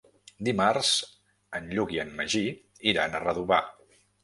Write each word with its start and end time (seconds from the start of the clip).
Dimarts 0.45 0.93
en 1.59 1.69
Lluc 1.75 1.95
i 1.97 2.01
en 2.05 2.11
Magí 2.23 2.43
iran 2.95 3.13
a 3.21 3.25
Redovà. 3.29 3.63